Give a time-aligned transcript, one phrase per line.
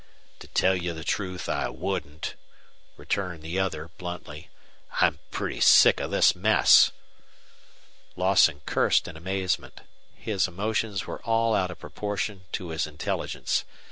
[0.39, 2.33] "To tell you the truth, I wouldn't,"
[2.97, 4.49] returned the other, bluntly.
[4.99, 6.89] "I'm pretty sick of this mess."
[8.15, 9.81] Lawson cursed in amazement.
[10.15, 13.63] His emotions were all out of proportion to his intelligence.